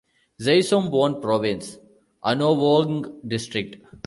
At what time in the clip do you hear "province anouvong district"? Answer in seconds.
1.21-3.75